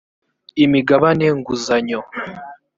imigabane 0.63 1.27
nguzanyo 1.37 1.99